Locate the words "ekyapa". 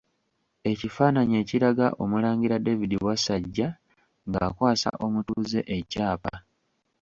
5.77-6.33